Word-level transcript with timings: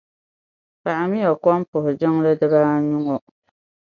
Paɣi 0.81 1.05
miya 1.11 1.31
kom 1.43 1.59
puhi 1.69 1.91
jiŋli 1.99 2.31
diba 2.39 2.59
anu 2.73 2.97
ŋɔ. 3.05 3.15